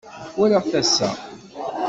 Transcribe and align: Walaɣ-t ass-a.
Walaɣ-t 0.37 0.73
ass-a. 0.81 1.09